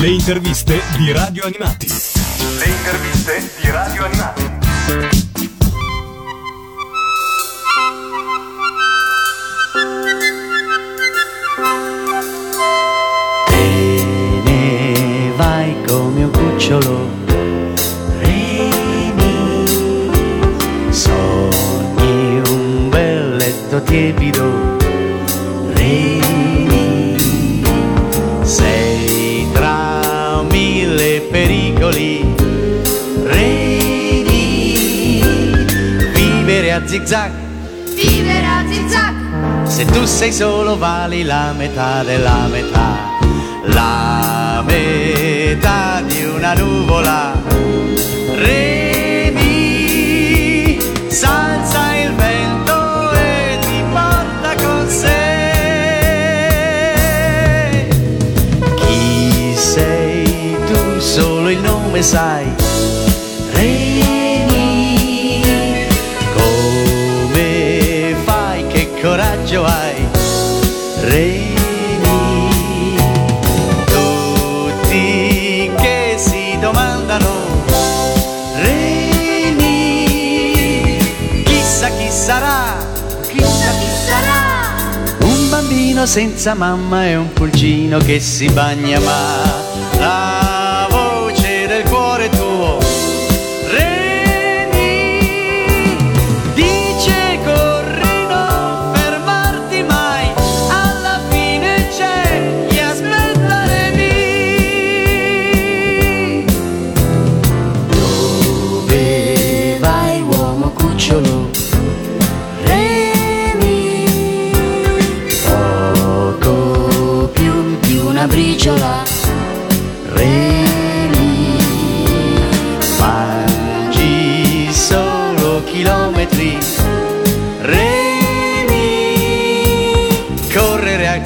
Le 0.00 0.10
interviste 0.10 0.80
di 0.96 1.10
Radio 1.10 1.44
Animati. 1.44 1.88
Le 1.88 2.66
interviste 2.66 3.50
di 3.60 3.68
Radio 3.68 4.04
Animati. 4.04 4.42
Te 13.46 14.42
ne 14.44 15.32
vai 15.34 15.74
come 15.84 16.22
un 16.22 16.30
cucciolo. 16.30 17.08
Reni, 18.20 20.12
sogni 20.90 22.40
un 22.48 22.88
bel 22.88 23.34
letto 23.34 23.82
tiepido. 23.82 24.77
A 36.98 37.06
zigzag. 37.06 37.30
Vivere 37.94 38.46
a 38.46 38.64
zigzag, 38.66 39.66
Se 39.66 39.84
tu 39.84 40.04
sei 40.04 40.32
solo 40.32 40.76
vali 40.76 41.22
la 41.22 41.52
metà 41.56 42.02
della 42.02 42.46
metà, 42.50 43.18
la 43.64 44.62
metà 44.64 46.00
di 46.04 46.24
una 46.24 46.54
nuvola. 46.54 47.57
Senza 86.06 86.54
mamma 86.54 87.06
e 87.06 87.16
un 87.16 87.32
pulcino 87.32 87.98
che 87.98 88.20
si 88.20 88.48
bagna 88.50 89.00
ma 89.00 89.57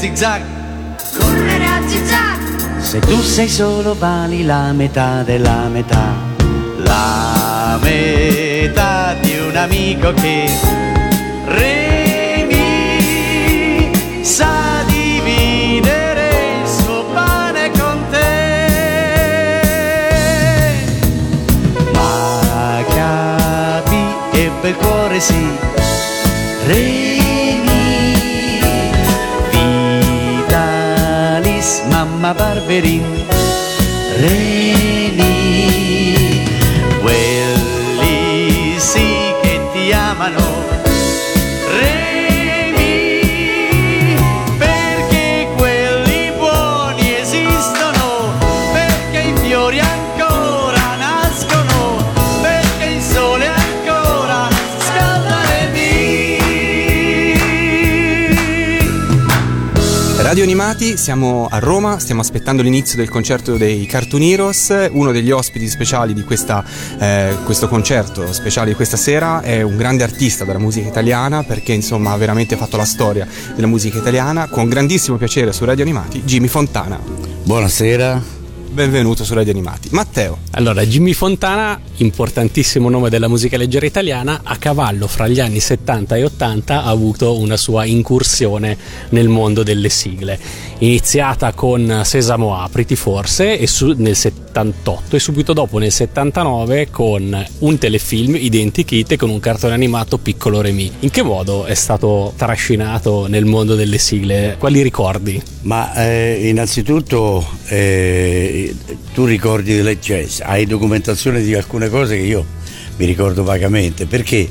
zigzag. 0.02 0.42
Correre 1.16 1.64
a 1.64 1.80
zigzag, 1.86 2.78
se 2.80 2.98
tu 2.98 3.22
sei 3.22 3.48
solo 3.48 3.94
vali 3.96 4.44
la 4.44 4.72
metà 4.72 5.22
della 5.22 5.68
metà, 5.68 6.12
la 6.78 7.78
metà 7.80 9.14
di 9.20 9.38
un 9.38 9.54
amico 9.54 10.12
che 10.14 10.50
remi 11.44 12.58
sa 14.22 14.82
dividere 14.86 16.30
il 16.62 16.69
suo 16.69 17.04
pane 17.14 17.70
con 17.70 18.04
te. 18.10 18.40
Ma 21.92 22.82
capi 22.88 24.02
e 24.32 24.50
bel 24.60 24.74
cuore 24.74 25.20
sì, 25.20 25.46
remi 26.66 27.12
Mamma 32.32 32.54
Barberin, 32.54 33.04
Reni, 34.16 35.20
quelli 37.00 38.75
sì 38.78 39.34
che 39.43 39.60
ti 39.72 39.93
amano. 39.93 40.72
Radio 60.32 60.47
Animati, 60.47 60.97
siamo 60.97 61.47
a 61.50 61.59
Roma, 61.59 61.98
stiamo 61.98 62.22
aspettando 62.22 62.62
l'inizio 62.62 62.97
del 62.97 63.10
concerto 63.10 63.59
dei 63.59 63.84
Cartoon 63.84 64.22
Heroes. 64.22 64.88
Uno 64.93 65.12
degli 65.12 65.31
ospiti 65.31 65.69
speciali 65.69 66.15
di 66.15 66.25
questa, 66.25 66.65
eh, 66.98 67.37
questo 67.44 67.69
concerto 67.69 68.32
speciale 68.32 68.70
di 68.70 68.75
questa 68.75 68.97
sera 68.97 69.43
è 69.43 69.60
un 69.60 69.76
grande 69.76 70.04
artista 70.04 70.47
della 70.47 70.59
musica 70.59 70.88
italiana 70.88 71.43
perché 71.43 71.75
insomma 71.75 72.12
ha 72.12 72.16
veramente 72.16 72.56
fatto 72.56 72.78
la 72.78 72.87
storia 72.87 73.28
della 73.54 73.66
musica 73.66 73.98
italiana. 73.98 74.48
Con 74.48 74.70
grandissimo 74.70 75.19
piacere 75.19 75.53
su 75.53 75.66
Radio 75.66 75.82
Animati, 75.82 76.22
Jimmy 76.22 76.49
Fontana. 76.49 76.99
Buonasera. 77.44 78.41
Benvenuto 78.72 79.22
su 79.22 79.34
Radio 79.34 79.53
Animati. 79.53 79.88
Matteo. 79.91 80.38
Allora, 80.53 80.83
Jimmy 80.87 81.12
Fontana, 81.12 81.78
importantissimo 81.99 82.88
nome 82.88 83.10
della 83.10 83.28
musica 83.28 83.59
leggera 83.59 83.84
italiana, 83.84 84.41
a 84.43 84.56
cavallo 84.56 85.06
fra 85.06 85.28
gli 85.28 85.41
anni 85.41 85.60
70 85.60 86.16
e 86.16 86.25
80 86.25 86.82
ha 86.82 86.88
avuto 86.88 87.38
una 87.38 87.59
sua 87.59 87.84
incursione 87.84 88.78
nel 89.11 89.28
mondo 89.28 89.62
delle 89.62 89.91
sigle. 89.91 90.38
Iniziata 90.78 91.53
con 91.53 92.00
Sesamo 92.03 92.56
Apriti 92.56 92.97
forse 92.97 93.59
e 93.59 93.66
su- 93.66 93.94
nel 93.94 94.16
78 94.16 95.16
e 95.16 95.19
subito 95.19 95.53
dopo 95.53 95.77
nel 95.77 95.93
79 95.93 96.88
con 96.91 97.47
un 97.59 97.78
telefilm 97.78 98.37
Identikit 98.37 99.12
e 99.12 99.16
con 99.16 99.28
un 99.28 99.38
cartone 99.38 99.75
animato 99.75 100.16
Piccolo 100.16 100.62
Remy. 100.62 100.91
In 101.00 101.11
che 101.11 101.22
modo 101.22 101.66
è 101.66 101.75
stato 101.75 102.32
trascinato 102.37 103.27
nel 103.27 103.44
mondo 103.44 103.75
delle 103.75 103.99
sigle? 103.99 104.56
Quali 104.59 104.81
ricordi? 104.81 105.41
Ma 105.62 105.94
eh, 105.94 106.49
innanzitutto 106.49 107.47
eh, 107.69 108.62
tu 109.15 109.25
ricordi 109.25 109.75
delle 109.75 109.99
jazz, 109.99 110.41
hai 110.41 110.67
documentazione 110.67 111.43
di 111.43 111.55
alcune 111.55 111.89
cose 111.89 112.17
che 112.17 112.23
io 112.23 112.45
mi 112.97 113.06
ricordo 113.06 113.43
vagamente. 113.43 114.06
Perché? 114.06 114.49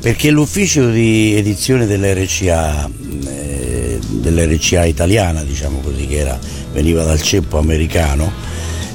Perché 0.00 0.30
l'ufficio 0.30 0.90
di 0.90 1.34
edizione 1.36 1.86
dell'RCA, 1.86 2.88
eh, 3.26 3.98
dell'RCA 4.08 4.84
italiana, 4.84 5.42
diciamo 5.42 5.80
così, 5.80 6.06
che 6.06 6.16
era, 6.18 6.38
veniva 6.72 7.02
dal 7.04 7.20
ceppo 7.20 7.58
americano, 7.58 8.30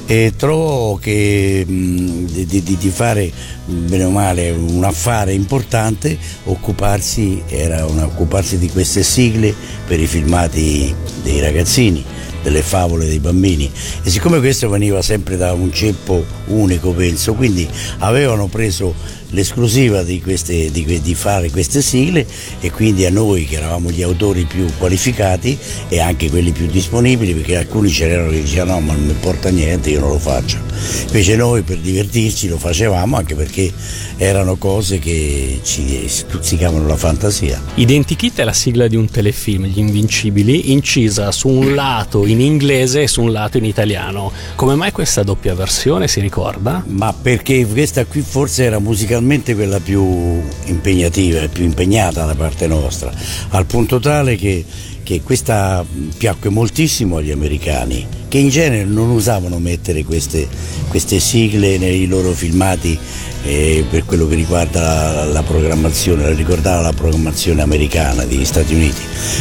e 0.06 0.34
trovò 0.36 0.96
che 0.96 1.64
mh, 1.66 2.26
di, 2.26 2.62
di- 2.62 2.76
di 2.78 2.90
fare 2.90 3.32
bene 3.64 4.04
o 4.04 4.10
male 4.10 4.50
un 4.50 4.84
affare 4.84 5.32
importante 5.32 6.16
occuparsi, 6.44 7.42
era 7.48 7.86
un- 7.86 8.00
occuparsi 8.00 8.58
di 8.58 8.68
queste 8.68 9.02
sigle 9.02 9.54
per 9.86 9.98
i 10.00 10.06
filmati 10.06 10.94
dei 11.22 11.40
ragazzini 11.40 12.04
delle 12.44 12.62
favole 12.62 13.06
dei 13.06 13.18
bambini. 13.18 13.68
E 14.02 14.10
siccome 14.10 14.38
questo 14.38 14.68
veniva 14.68 15.00
sempre 15.02 15.36
da 15.36 15.54
un 15.54 15.72
ceppo 15.72 16.24
unico 16.46 16.92
penso 16.92 17.32
quindi 17.32 17.66
avevano 17.98 18.46
preso 18.46 18.94
l'esclusiva 19.30 20.02
di, 20.02 20.20
queste, 20.20 20.70
di, 20.70 21.00
di, 21.00 21.14
fare 21.14 21.50
queste 21.50 21.82
sigle 21.82 22.26
e 22.60 22.70
quindi 22.70 23.04
a 23.04 23.10
noi 23.10 23.46
che 23.46 23.56
eravamo 23.56 23.90
gli 23.90 24.02
autori 24.02 24.44
più 24.44 24.66
qualificati 24.78 25.58
e 25.88 26.00
anche 26.00 26.30
quelli 26.30 26.52
più 26.52 26.66
disponibili 26.66 27.34
perché 27.34 27.56
alcuni 27.56 27.90
c'erano 27.90 28.30
che 28.30 28.42
dicevano 28.42 28.74
no 28.74 28.80
ma 28.80 28.92
non 28.92 29.04
mi 29.04 29.10
importa 29.10 29.50
niente 29.50 29.90
io 29.90 30.00
non 30.00 30.10
lo 30.10 30.18
faccio. 30.18 30.58
Invece 31.06 31.36
noi 31.36 31.62
per 31.62 31.78
divertirci 31.78 32.48
lo 32.48 32.58
facevamo 32.58 33.16
anche 33.16 33.34
perché 33.34 33.72
erano 34.16 34.56
cose 34.56 34.98
che 34.98 35.60
ci 35.62 36.04
stuzzicavano 36.06 36.86
la 36.86 36.96
fantasia. 36.96 37.60
Identikit 37.74 38.38
è 38.38 38.44
la 38.44 38.52
sigla 38.52 38.86
di 38.86 38.96
un 38.96 39.10
telefilm 39.10 39.66
Gli 39.66 39.78
Invincibili 39.78 40.72
incisa 40.72 41.32
su 41.32 41.48
un 41.48 41.74
lato 41.74 42.26
in 42.26 42.40
inglese 42.40 43.02
e 43.02 43.08
su 43.08 43.22
un 43.22 43.32
lato 43.32 43.58
in 43.58 43.64
italiano. 43.64 44.32
Come 44.54 44.74
mai 44.74 44.92
questa 44.92 45.22
doppia 45.22 45.54
versione 45.54 46.08
si 46.08 46.20
ricorda? 46.20 46.82
ma 46.86 47.12
perché 47.12 47.66
questa 47.66 48.04
qui 48.04 48.20
forse 48.20 48.64
era 48.64 48.78
musicalmente 48.78 49.22
sicuramente 49.24 49.54
quella 49.54 49.80
più 49.80 50.42
impegnativa 50.66 51.40
e 51.40 51.48
più 51.48 51.64
impegnata 51.64 52.26
da 52.26 52.34
parte 52.34 52.66
nostra, 52.66 53.10
al 53.50 53.64
punto 53.64 53.98
tale 53.98 54.36
che, 54.36 54.62
che 55.02 55.22
questa 55.22 55.82
piacque 56.18 56.50
moltissimo 56.50 57.16
agli 57.16 57.30
americani, 57.30 58.06
che 58.28 58.36
in 58.36 58.50
genere 58.50 58.84
non 58.84 59.08
usavano 59.08 59.58
mettere 59.58 60.04
queste, 60.04 60.46
queste 60.88 61.20
sigle 61.20 61.78
nei 61.78 62.06
loro 62.06 62.32
filmati 62.32 62.98
eh, 63.44 63.84
per 63.88 64.04
quello 64.04 64.26
che 64.26 64.34
riguarda 64.34 65.12
la, 65.12 65.24
la 65.24 65.42
programmazione, 65.42 66.30
ricordava 66.34 66.82
la 66.82 66.92
programmazione 66.92 67.62
americana 67.62 68.24
degli 68.24 68.44
Stati 68.44 68.74
Uniti. 68.74 69.00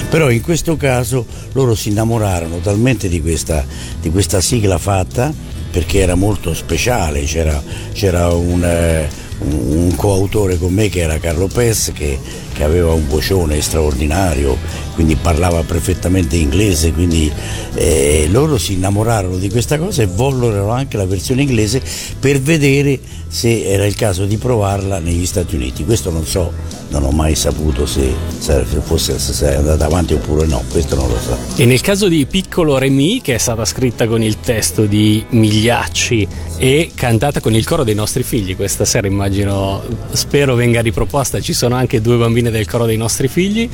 Però 0.09 0.29
in 0.29 0.41
questo 0.41 0.77
caso 0.77 1.25
loro 1.51 1.75
si 1.75 1.89
innamorarono 1.89 2.59
talmente 2.59 3.09
di 3.09 3.19
questa, 3.21 3.65
di 3.99 4.09
questa 4.09 4.39
sigla 4.39 4.77
fatta 4.77 5.33
perché 5.71 5.99
era 5.99 6.15
molto 6.15 6.53
speciale, 6.53 7.23
c'era, 7.23 7.61
c'era 7.91 8.29
un... 8.33 8.63
Eh, 8.63 9.22
un 9.39 9.95
coautore 9.95 10.57
con 10.57 10.73
me 10.73 10.89
che 10.89 11.01
era 11.01 11.17
Carlo 11.17 11.47
Pes 11.47 11.91
che, 11.93 12.19
che, 12.53 12.63
aveva 12.63 12.93
un 12.93 13.07
vocione 13.07 13.61
straordinario, 13.61 14.57
quindi 14.93 15.15
parlava 15.15 15.63
perfettamente 15.63 16.35
inglese, 16.35 16.91
quindi 16.91 17.31
eh, 17.75 18.27
loro 18.29 18.57
si 18.57 18.73
innamorarono 18.73 19.37
di 19.37 19.49
questa 19.49 19.77
cosa 19.77 20.03
e 20.03 20.07
vollero 20.07 20.69
anche 20.69 20.97
la 20.97 21.05
versione 21.05 21.41
inglese 21.41 21.81
per 22.19 22.39
vedere 22.41 22.99
se 23.27 23.63
era 23.63 23.85
il 23.85 23.95
caso 23.95 24.25
di 24.25 24.37
provarla 24.37 24.99
negli 24.99 25.25
Stati 25.25 25.55
Uniti. 25.55 25.83
Questo 25.83 26.11
non 26.11 26.23
so, 26.23 26.51
non 26.89 27.03
ho 27.03 27.09
mai 27.09 27.33
saputo 27.33 27.87
se, 27.87 28.13
se 28.37 28.63
fosse 28.83 29.17
andata 29.55 29.85
avanti 29.85 30.13
oppure 30.13 30.45
no, 30.45 30.63
questo 30.69 30.95
non 30.95 31.09
lo 31.09 31.17
so. 31.17 31.35
E 31.55 31.65
nel 31.65 31.81
caso 31.81 32.07
di 32.07 32.27
Piccolo 32.27 32.77
Remy, 32.77 33.21
che 33.21 33.33
è 33.33 33.37
stata 33.39 33.65
scritta 33.65 34.05
con 34.05 34.21
il 34.21 34.39
testo 34.39 34.85
di 34.85 35.25
Migliacci 35.29 36.27
e 36.57 36.91
cantata 36.93 37.39
con 37.39 37.55
il 37.55 37.65
coro 37.65 37.83
dei 37.83 37.95
nostri 37.95 38.21
figli, 38.21 38.55
questa 38.55 38.85
sera 38.85 39.07
immagino, 39.07 39.81
spero 40.11 40.53
venga 40.53 40.81
riproposta, 40.81 41.41
ci 41.41 41.53
sono 41.53 41.73
anche 41.73 42.01
due 42.01 42.17
bambine 42.17 42.51
del 42.51 42.67
coro 42.67 42.85
dei 42.85 42.97
nostri 42.97 43.27
figli. 43.27 43.67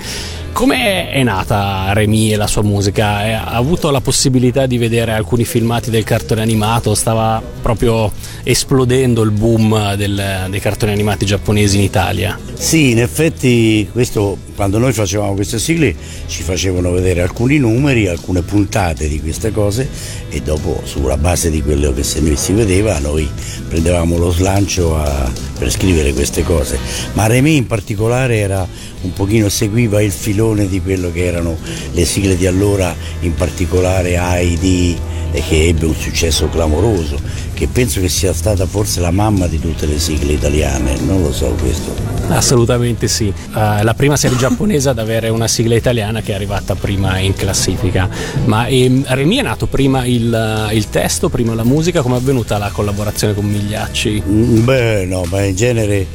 Come 0.60 1.10
è 1.10 1.24
nata 1.24 1.94
Remy 1.94 2.34
e 2.34 2.36
la 2.36 2.46
sua 2.46 2.64
musica? 2.64 3.20
Ha 3.20 3.52
avuto 3.52 3.92
la 3.92 4.02
possibilità 4.02 4.66
di 4.66 4.78
vedere 4.78 5.14
alcuni 5.14 5.46
filmati 5.46 5.90
del 5.90 6.04
cartone 6.04 6.42
animato? 6.42 6.96
Stava 6.96 7.42
proprio 7.62 8.12
esplodendo 8.44 9.22
il 9.22 9.32
boom 9.32 9.96
del, 9.96 10.48
dei 10.50 10.60
cartoni 10.60 10.92
animati 10.92 11.26
giapponesi 11.26 11.78
in 11.78 11.84
Italia? 11.84 12.38
Sì, 12.56 12.90
in 12.90 13.00
effetti 13.00 13.88
questo, 13.90 14.38
quando 14.54 14.80
noi 14.80 14.92
facevamo 14.92 15.34
queste 15.34 15.60
sigle 15.60 15.96
ci 16.28 16.44
facevano 16.44 16.92
vedere 16.92 17.22
alcuni 17.22 17.58
numeri, 17.58 18.08
alcune 18.08 18.42
puntate 18.42 19.08
di 19.08 19.22
queste 19.22 19.54
cose 19.54 19.88
e 20.30 20.42
dopo 20.42 20.82
sulla 20.84 21.16
base 21.16 21.50
di 21.50 21.62
quello 21.62 21.94
che 21.94 22.04
si 22.04 22.52
vedeva 22.52 23.00
noi 23.00 23.30
prendevamo 23.70 24.18
lo 24.18 24.32
slancio 24.32 24.98
a, 24.98 25.32
per 25.58 25.72
scrivere 25.72 26.12
queste 26.12 26.44
cose. 26.44 26.78
Ma 27.14 27.28
Remy 27.28 27.56
in 27.56 27.68
particolare 27.68 28.38
era 28.38 28.68
un 29.02 29.14
pochino 29.14 29.50
seguiva 29.50 30.02
il 30.02 30.12
filone 30.12 30.68
di 30.68 30.82
quello 30.82 31.12
che 31.12 31.26
erano 31.26 31.58
le 31.92 32.06
sigle 32.06 32.36
di 32.36 32.46
allora, 32.46 32.96
in 33.22 33.34
particolare 33.36 34.18
AID 34.18 34.98
che 35.32 35.68
ebbe 35.68 35.86
un 35.86 35.96
successo 35.96 36.50
clamoroso, 36.50 37.20
che 37.54 37.68
penso 37.68 38.00
che 38.02 38.10
sia 38.10 38.34
stata 38.34 38.66
forse 38.66 39.00
la 39.00 39.12
mamma 39.12 39.48
di 39.48 39.60
tutte 39.60 39.86
le 39.86 40.00
sigle 40.00 40.34
italiane, 40.34 40.98
non 41.02 41.22
lo 41.22 41.32
so 41.32 41.56
questo. 41.62 41.94
Assolutamente 42.30 43.08
sì, 43.08 43.26
uh, 43.26 43.84
la 43.84 43.94
prima 43.96 44.16
serie 44.16 44.38
giapponese 44.38 44.90
ad 44.90 45.00
avere 45.00 45.30
una 45.30 45.48
sigla 45.48 45.76
italiana 45.76 46.22
che 46.22 46.32
è 46.32 46.36
arrivata 46.36 46.76
prima 46.76 47.20
in 47.20 47.34
classifica, 47.34 48.10
ma 48.46 48.68
ehm, 48.68 49.06
Remy 49.08 49.38
è 49.38 49.42
nato 49.42 49.68
prima 49.68 50.06
il, 50.06 50.70
il, 50.72 50.90
testo, 50.90 51.30
prima 51.30 51.54
la 51.54 51.64
musica, 51.64 52.02
come 52.02 52.16
è 52.16 52.20
avvenuta 52.20 52.58
la 52.58 52.70
collaborazione 52.70 53.34
con 53.34 53.46
Migliacci? 53.46 54.24
Mm, 54.28 54.64
beh 54.64 55.06
no, 55.06 55.26
ma 55.30 55.44
in 55.44 55.56
genere 55.56 56.06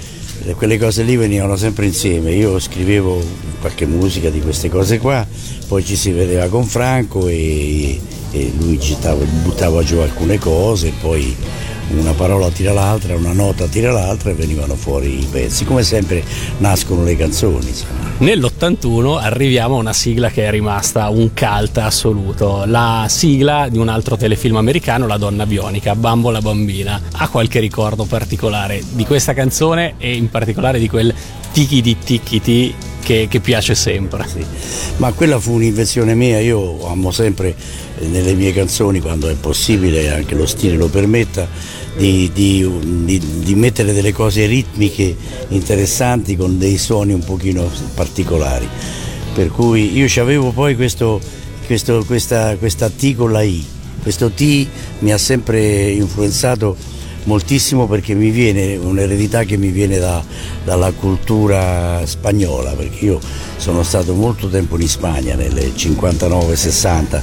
quelle 0.53 0.79
cose 0.79 1.03
lì 1.03 1.17
venivano 1.17 1.57
sempre 1.57 1.87
insieme, 1.87 2.33
io 2.33 2.59
scrivevo 2.59 3.23
qualche 3.61 3.87
musica 3.87 4.29
di 4.29 4.41
queste 4.41 4.69
cose 4.69 4.99
qua, 4.99 5.27
poi 5.69 5.83
ci 5.85 5.97
si 5.97 6.11
vedeva 6.11 6.49
con 6.49 6.67
Franco 6.67 7.27
e, 7.29 7.99
e 8.31 8.53
lui 8.59 8.79
buttava 9.43 9.83
giù 9.83 9.99
alcune 9.99 10.39
cose, 10.39 10.93
poi 11.01 11.35
una 11.91 12.13
parola 12.13 12.51
tira 12.51 12.73
l'altra, 12.73 13.15
una 13.15 13.33
nota 13.33 13.67
tira 13.67 13.93
l'altra 13.93 14.31
e 14.31 14.35
venivano 14.35 14.75
fuori 14.75 15.21
i 15.21 15.27
pezzi. 15.31 15.65
Come 15.65 15.83
sempre 15.83 16.25
nascono 16.59 17.05
le 17.05 17.17
canzoni. 17.17 17.67
Insomma. 17.67 18.13
Nell'81 18.19 19.19
arriviamo 19.21 19.77
a 19.77 19.79
una 19.79 19.93
sigla 19.93 20.31
che 20.31 20.47
è 20.47 20.51
rimasta 20.51 21.09
un 21.09 21.31
cult 21.35 21.79
assoluto, 21.79 22.65
la 22.67 23.07
sigla 23.09 23.69
di 23.69 23.79
un 23.79 23.89
altro 23.89 24.17
telefilm 24.17 24.57
americano, 24.57 25.07
La 25.07 25.19
donna 25.19 25.47
bionica, 25.47 25.95
Bambola 25.95 26.41
bambina. 26.41 27.01
Ha 27.13 27.29
qualche 27.29 27.61
ricordo 27.61 28.05
particolare 28.05 28.83
di 28.93 29.05
questa 29.05 29.35
canzone 29.35 29.95
e 29.99 30.15
in 30.15 30.31
particolare 30.31 30.79
di 30.79 30.89
quel 30.89 31.13
tiki 31.53 31.81
di 31.81 31.97
tiki 31.99 32.75
che, 33.03 33.27
che, 33.29 33.41
piace 33.41 33.75
sempre. 33.75 34.27
Sì. 34.27 34.45
Ma 34.97 35.13
quella 35.13 35.39
fu 35.39 35.53
un'invenzione 35.53 36.15
mia, 36.15 36.41
io 36.41 36.87
amo 36.89 37.11
sempre 37.11 37.55
nelle 38.01 38.35
mie 38.35 38.53
canzoni, 38.53 39.01
quando 39.01 39.29
è 39.29 39.35
possibile, 39.35 40.11
anche 40.11 40.35
lo 40.35 40.47
stile 40.47 40.77
lo 40.77 40.89
permetta, 40.89 41.49
di, 41.97 42.31
di, 42.33 42.69
di, 43.05 43.21
di, 43.39 43.55
mettere 43.55 43.93
delle 43.93 44.13
cose 44.13 44.47
ritmiche 44.47 45.17
interessanti 45.49 46.37
con 46.37 46.59
dei 46.59 46.77
suoni 46.77 47.13
un 47.13 47.25
pochino 47.25 47.71
particolari. 47.95 48.69
Per 49.33 49.49
cui 49.49 49.97
io 49.97 50.23
avevo 50.23 50.51
poi 50.51 50.75
questo, 50.77 51.21
questo, 51.67 52.05
questa, 52.05 52.57
questa 52.57 52.91
T 52.91 53.15
con 53.15 53.33
la 53.33 53.43
I. 53.43 53.65
Questo 54.03 54.31
T 54.31 54.67
mi 55.01 55.13
ha 55.13 55.19
sempre 55.19 55.91
influenzato 55.91 56.77
moltissimo 57.25 57.87
perché 57.87 58.15
mi 58.15 58.31
viene 58.31 58.77
un'eredità 58.77 59.45
che 59.45 59.57
mi 59.57 59.69
viene 59.69 59.99
da, 59.99 60.23
dalla 60.65 60.93
cultura 60.93 62.05
spagnola, 62.05 62.73
perché 62.73 63.05
io 63.05 63.21
sono 63.57 63.83
stato 63.83 64.15
molto 64.15 64.49
tempo 64.49 64.79
in 64.79 64.89
Spagna, 64.89 65.35
nelle 65.35 65.73
59-60 65.75 67.23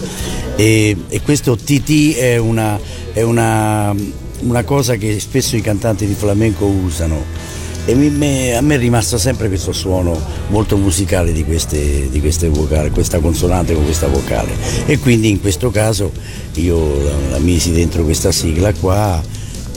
e, 0.55 0.95
e, 1.07 1.21
questo 1.21 1.55
TT 1.55 2.15
è 2.15 2.37
una, 2.37 2.79
è 3.13 3.21
una 3.21 3.95
una 4.41 4.63
cosa 4.63 4.95
che 4.95 5.19
spesso 5.19 5.55
i 5.55 5.61
cantanti 5.61 6.05
di 6.05 6.13
flamenco 6.13 6.65
usano. 6.65 7.49
E 7.85 7.95
mi, 7.95 8.09
me, 8.09 8.55
a 8.55 8.61
me 8.61 8.75
è 8.75 8.77
rimasto 8.77 9.17
sempre 9.17 9.47
questo 9.47 9.71
suono 9.71 10.19
molto 10.49 10.77
musicale 10.77 11.31
di 11.31 11.43
queste, 11.43 12.09
di 12.09 12.19
queste 12.19 12.47
vocali, 12.47 12.91
questa 12.91 13.19
consonante 13.19 13.73
con 13.73 13.83
questa 13.83 14.07
vocale. 14.07 14.51
E 14.85 14.99
quindi 14.99 15.29
in 15.29 15.41
questo 15.41 15.71
caso 15.71 16.11
io 16.55 17.03
la, 17.03 17.13
la 17.31 17.39
misi 17.39 17.71
dentro 17.71 18.03
questa 18.03 18.31
sigla 18.31 18.71
qua 18.73 19.21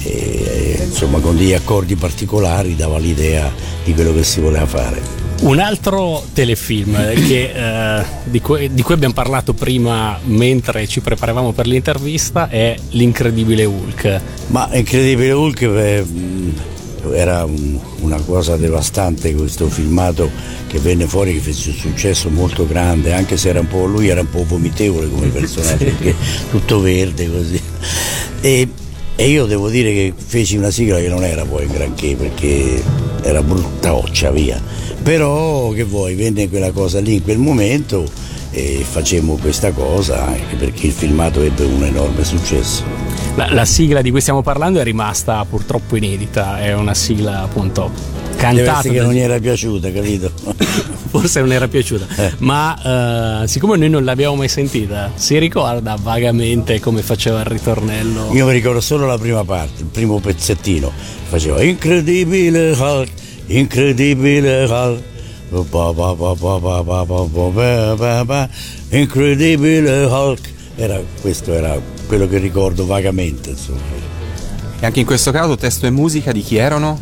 e 0.05 0.83
insomma 0.85 1.19
con 1.19 1.37
degli 1.37 1.55
accordi 1.55 1.97
particolari 1.97 2.77
dava 2.77 2.99
l'idea 2.99 3.51
di 3.85 3.95
quello 3.95 4.13
che 4.13 4.23
si 4.23 4.41
voleva 4.41 4.67
fare. 4.67 5.23
Un 5.41 5.59
altro 5.59 6.25
telefilm 6.33 6.95
che, 7.27 7.53
eh, 7.55 8.05
di, 8.25 8.41
cui, 8.41 8.73
di, 8.73 8.83
cui, 8.83 8.95
abbiamo 8.95 9.15
parlato 9.15 9.53
prima 9.53 10.19
mentre 10.25 10.87
ci 10.87 11.01
preparavamo 11.01 11.53
per 11.53 11.67
l'intervista 11.67 12.49
è 12.49 12.77
L'incredibile 12.91 13.65
Hulk. 13.65 14.21
Ma 14.49 14.69
Incredibile 14.73 15.33
Hulk 15.33 15.63
eh, 15.63 16.05
era 17.13 17.47
una 18.01 18.21
cosa 18.21 18.57
devastante 18.57 19.35
questo 19.35 19.69
filmato 19.69 20.31
che 20.69 20.79
venne 20.79 21.07
fuori 21.07 21.35
che 21.35 21.41
fece 21.41 21.71
un 21.71 21.77
successo 21.77 22.31
molto 22.31 22.67
grande, 22.67 23.13
anche 23.13 23.37
se 23.37 23.51
era 23.51 23.61
un 23.61 23.69
po', 23.69 23.85
lui 23.85 24.09
era 24.09 24.21
un 24.21 24.31
po' 24.31 24.45
vomitevole 24.45 25.09
come 25.09 25.29
personaggio, 25.35 25.85
perché 25.85 26.15
tutto 26.51 26.81
verde 26.81 27.31
così. 27.31 27.61
E, 28.41 28.69
e 29.17 29.29
io 29.29 29.47
devo 29.47 29.69
dire 29.69 29.93
che 29.93 30.13
feci 30.17 30.57
una 30.57 30.71
sigla 30.71 30.99
che 30.99 31.09
non 31.09 31.25
era 31.25 31.45
poi 31.45 31.67
granché 31.67 32.17
perché 32.17 32.83
era 33.23 33.43
brutta 33.43 33.95
occia 33.95 34.31
via 34.31 34.61
però 35.05 35.69
che 35.73 35.85
vuoi, 35.85 36.15
venne 36.15 36.49
quella 36.49 36.73
cosa 36.73 36.99
lì 36.99 37.17
in 37.17 37.23
quel 37.23 37.37
momento 37.37 38.11
e 38.51 38.83
facemmo 38.89 39.37
questa 39.37 39.71
cosa 39.73 40.25
anche 40.25 40.57
perché 40.57 40.87
il 40.87 40.93
filmato 40.93 41.43
ebbe 41.43 41.65
un 41.65 41.85
enorme 41.85 42.25
successo. 42.25 42.83
La, 43.35 43.53
la 43.53 43.67
sigla 43.67 44.01
di 44.01 44.11
cui 44.11 44.23
stiamo 44.23 44.41
parlando 44.41 44.81
è 44.81 44.83
rimasta 44.83 45.45
purtroppo 45.45 45.97
inedita, 45.97 46.59
è 46.59 46.73
una 46.73 46.95
sigla 46.95 47.43
appunto 47.43 47.91
cantato. 48.53 48.89
Che 48.91 49.01
non 49.01 49.13
gli 49.13 49.19
era 49.19 49.39
piaciuta, 49.39 49.91
capito? 49.93 50.31
Forse 51.09 51.41
non 51.41 51.53
era 51.53 51.69
piaciuta, 51.69 52.07
eh. 52.17 52.33
ma 52.39 53.43
eh, 53.43 53.49
siccome 53.49 53.77
noi 53.77 53.89
non 53.89 54.05
l'abbiamo 54.05 54.35
mai 54.35 54.49
sentita, 54.49 55.13
si 55.15 55.39
ricorda 55.39 55.97
vagamente 56.01 56.81
come 56.81 57.03
faceva 57.03 57.41
il 57.41 57.47
ritornello? 57.47 58.31
Io 58.33 58.47
mi 58.47 58.53
ricordo 58.53 58.81
solo 58.81 59.07
la 59.07 59.17
prima 59.17 59.45
parte, 59.45 59.83
il 59.83 59.89
primo 59.89 60.19
pezzettino. 60.19 60.91
Faceva 61.29 61.63
incredibile 61.63 62.73
Hulk, 62.73 63.11
incredibile 63.47 64.65
Hulk. 64.65 65.03
Incredibile 68.91 70.05
Hulk. 70.05 70.53
Era, 70.77 71.01
questo 71.21 71.53
era 71.53 71.81
quello 72.07 72.27
che 72.27 72.39
ricordo 72.39 72.87
vagamente. 72.87 73.51
Insomma. 73.51 73.79
E 74.81 74.87
anche 74.87 75.01
in 75.01 75.07
questo 75.07 75.31
caso 75.31 75.57
testo 75.57 75.87
e 75.87 75.91
musica 75.91 76.33
di 76.33 76.43
chi 76.43 76.57
erano? 76.57 77.01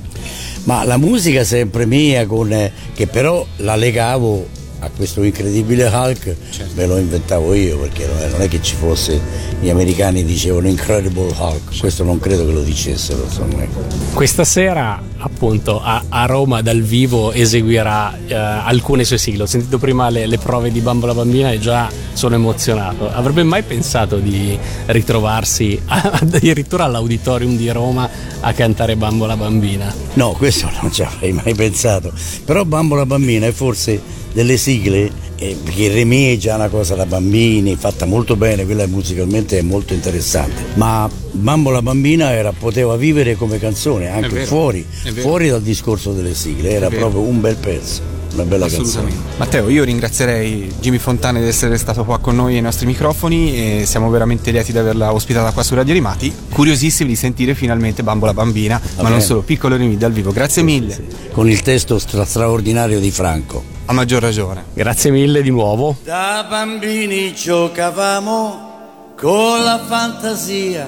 Ma 0.65 0.85
la 0.85 0.97
musica 0.97 1.45
sempre 1.45 1.87
mia, 1.87 2.27
con, 2.27 2.53
eh, 2.53 2.73
che 2.95 3.07
però 3.07 3.45
la 3.57 3.75
legavo 3.75 4.61
a 4.83 4.91
questo 4.95 5.23
incredibile 5.23 5.85
Hulk, 5.85 6.37
me 6.75 6.87
lo 6.87 6.97
inventavo 6.97 7.55
io 7.55 7.79
perché 7.79 8.09
non 8.31 8.41
è, 8.43 8.49
che 8.49 8.61
ci 8.61 8.75
fosse, 8.75 9.21
gli 9.61 9.71
americani 9.71 10.25
dicevano 10.25 10.67
Incredible 10.67 11.33
Hulk, 11.39 11.79
questo 11.79 12.03
non 12.03 12.19
credo 12.19 12.45
che 12.45 12.51
lo 12.51 12.63
dicessero, 12.63 13.23
insomma. 13.23 13.63
ecco. 13.63 13.81
Questa 14.13 14.43
sera, 14.43 15.01
appunto, 15.19 15.81
a, 15.81 16.03
a 16.09 16.27
Roma 16.27 16.63
dal 16.63 16.81
vivo 16.81 17.31
eseguirà 17.31 18.19
eh, 18.27 18.35
alcune 18.35 19.05
sue 19.05 19.19
sigle. 19.19 19.45
Ho 19.45 19.47
sentito 19.47 19.79
prima 19.79 20.11
le, 20.11 20.27
le 20.27 20.39
prove 20.39 20.73
di 20.73 20.81
Bambola 20.81 21.15
Bambina 21.15 21.53
e 21.53 21.61
già 21.61 21.89
sono 22.13 22.35
emozionato. 22.35 23.09
Avrebbe 23.09 23.45
mai 23.45 23.63
pensato 23.63 24.17
di 24.17 24.59
ritrovarsi 24.87 25.81
addirittura 25.87 26.85
all'auditorium 26.85 27.57
di 27.57 27.71
Roma 27.71 28.09
a 28.41 28.53
cantare 28.53 28.97
Bambola 28.97 29.37
Bambina? 29.37 29.95
No, 30.15 30.33
questo 30.33 30.69
non 30.81 30.93
ci 30.93 31.03
avrei 31.03 31.33
mai 31.33 31.55
pensato, 31.55 32.13
però 32.45 32.65
Bambola 32.65 33.07
Bambina 33.07 33.47
è 33.47 33.53
forse 33.53 34.22
delle 34.33 34.57
sigle, 34.57 35.11
eh, 35.37 35.57
è 35.65 36.37
già 36.37 36.55
una 36.55 36.69
cosa 36.69 36.95
da 36.95 37.07
bambini, 37.07 37.77
fatta 37.77 38.07
molto 38.07 38.37
bene, 38.37 38.65
quella 38.65 38.87
musicalmente 38.87 39.59
è 39.59 39.63
molto 39.63 39.93
interessante, 39.95 40.63
ma 40.75 41.09
Bambola 41.33 41.83
Bambina 41.83 42.33
era, 42.33 42.53
poteva 42.53 42.97
vivere 42.97 43.37
come 43.37 43.59
canzone 43.59 44.09
anche 44.09 44.29
vero, 44.29 44.47
fuori, 44.47 44.87
fuori 45.17 45.49
dal 45.49 45.63
discorso 45.63 46.13
delle 46.13 46.35
sigle, 46.35 46.71
era 46.71 46.89
proprio 46.89 47.23
un 47.23 47.41
bel 47.41 47.57
pezzo, 47.57 48.01
una 48.35 48.45
bella 48.45 48.69
canzone. 48.69 49.11
Matteo, 49.37 49.69
io 49.69 49.85
ringrazierei 49.85 50.73
Jimmy 50.81 50.99
Fontana 50.99 51.41
di 51.41 51.47
essere 51.47 51.77
stato 51.77 52.05
qua 52.05 52.19
con 52.19 52.37
noi 52.37 52.55
ai 52.55 52.61
nostri 52.61 52.87
microfoni 52.87 53.81
e 53.81 53.87
siamo 53.87 54.09
veramente 54.11 54.51
lieti 54.51 54.73
di 54.73 54.79
averla 54.79 55.13
ospitata 55.13 55.51
qua 55.51 55.63
su 55.63 55.75
Radio 55.75 55.93
Animati. 55.93 56.33
Curiosissimi 56.53 57.11
di 57.11 57.17
sentire 57.17 57.55
finalmente 57.55 58.03
Bambola 58.03 58.33
Bambina, 58.33 58.81
ma 58.97 59.03
non 59.03 59.13
bene. 59.13 59.23
solo, 59.23 59.41
piccolo 59.43 59.77
Remi 59.77 59.97
dal 59.97 60.13
vivo. 60.13 60.33
Grazie 60.33 60.63
mille. 60.63 61.03
Con 61.33 61.51
il 61.51 61.61
testo 61.63 61.99
stra- 61.99 62.25
straordinario 62.25 63.01
di 63.01 63.11
Franco. 63.11 63.72
A 63.87 63.93
maggior 63.93 64.23
ragione. 64.23 64.65
Grazie 64.73 65.11
mille 65.11 65.43
di 65.43 65.51
nuovo. 65.51 65.97
Da 66.05 66.47
bambini 66.49 67.35
giocavamo 67.35 68.71
con 69.17 69.63
la 69.63 69.81
fantasia, 69.87 70.87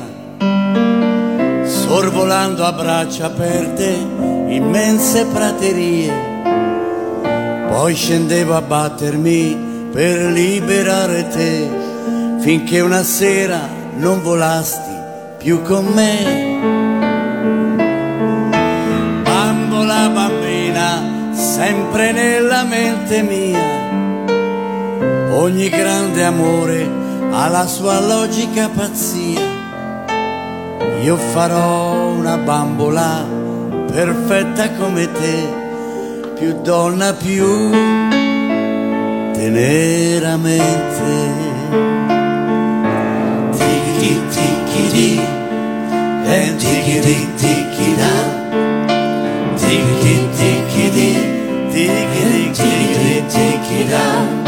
sorvolando 1.64 2.64
a 2.64 2.72
braccia 2.72 3.26
aperte 3.26 3.94
immense 4.48 5.26
praterie. 5.26 6.12
Poi 7.68 7.94
scendevo 7.94 8.54
a 8.54 8.62
battermi 8.62 9.88
per 9.92 10.30
liberare 10.30 11.28
te, 11.28 11.68
finché 12.40 12.80
una 12.80 13.02
sera 13.02 13.68
non 13.96 14.22
volasti 14.22 14.92
più 15.38 15.62
con 15.62 15.84
me. 15.86 16.73
Sempre 21.54 22.10
nella 22.10 22.64
mente 22.64 23.22
mia. 23.22 23.62
Ogni 25.36 25.68
grande 25.68 26.24
amore 26.24 26.90
ha 27.30 27.46
la 27.48 27.64
sua 27.66 28.00
logica 28.00 28.68
pazzia. 28.68 29.52
Io 31.02 31.16
farò 31.16 32.08
una 32.08 32.38
bambola 32.38 33.24
perfetta 33.86 34.68
come 34.72 35.12
te, 35.12 35.48
più 36.34 36.60
donna 36.60 37.12
più 37.12 37.70
teneramente. 39.32 41.12
Tiki 43.52 44.20
tiki 44.34 44.88
di, 44.92 45.20
e 46.26 46.54
tiki 46.56 46.98
di 46.98 47.28
tiki 47.36 47.94
da. 47.94 48.42
Tiki 49.54 50.28
tiki 50.36 50.73
take 53.54 53.86
it 53.86 53.92
out. 53.92 54.44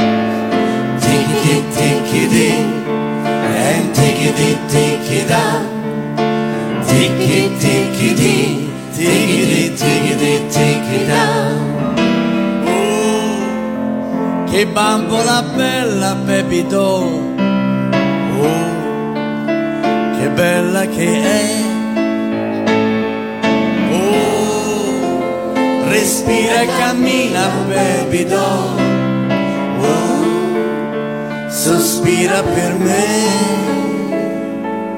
Take 1.01 1.31
it, 1.31 1.47
in, 1.55 1.65
take 1.75 2.15
it 2.23 2.33
and 2.35 3.95
take 3.95 4.21
it 4.29 4.39
in, 4.49 4.59
take 4.69 5.11
it 5.11 5.31
out. 5.31 5.65
Take 6.89 7.13
it, 7.13 7.61
take 7.61 8.03
it 8.03 8.21
in, 8.21 8.73
take 8.95 9.31
it 9.31 9.57
che 14.51 14.67
bambola 14.67 15.43
bella, 15.55 16.15
baby 16.25 16.67
doll. 16.67 17.35
Oh, 18.41 19.13
che 20.19 20.31
bella 20.31 20.87
che 20.87 21.23
è. 21.23 21.66
Respira 25.97 26.63
e 26.63 26.67
cammina 26.79 27.49
baby 27.69 28.25
doll. 28.25 28.77
Oh, 29.81 31.49
sospira 31.51 32.43
per 32.43 32.75
me. 32.75 33.07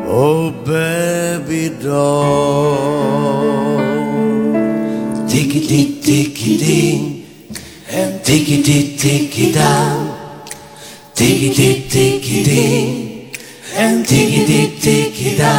Oh 0.09 0.51
baby 0.67 1.71
doll. 1.81 3.79
Tiki 5.29 5.61
ti 5.61 6.01
tiki 6.01 6.57
di, 6.57 7.25
tiki 8.25 8.61
ti 8.63 8.97
tiki 8.97 9.53
da. 9.53 9.95
Tiki 11.15 11.51
ti 11.51 11.87
tiki 11.89 12.43
di, 12.43 13.31
tiki 14.05 14.45
ti 14.45 14.61
tiki 14.81 15.37
da. 15.37 15.55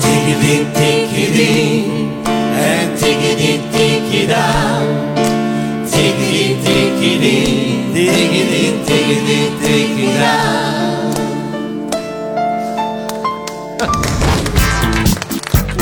Tiki 0.00 0.34
ti 0.40 0.66
tiki 0.72 1.24
di, 1.36 1.99
tikida 4.10 4.44
tikidi 5.90 6.42
tikidi 6.64 7.36
tikidi 7.94 8.62
tikidi 8.86 9.38
tikida 9.62 10.32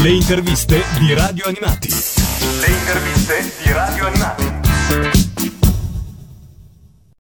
Le 0.03 0.11
interviste 0.11 0.85
di 0.99 1.15
Radio 1.15 1.47
Animati. 1.47 1.89
Le 2.61 2.67
interviste 2.69 3.53
di 3.63 3.73
Radio 3.73 4.07
Animati. 4.07 5.28